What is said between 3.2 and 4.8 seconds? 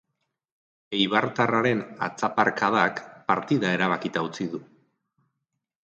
partida erabakita utzi du.